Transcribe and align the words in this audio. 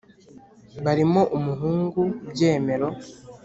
Barimo 0.83 1.21
umuhungu 1.37 2.01
Byemero 2.31 2.87